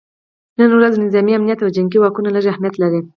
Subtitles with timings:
[0.59, 3.01] نن ورځ نظامي امنیت او جنګي واکونه لږ اهمیت لري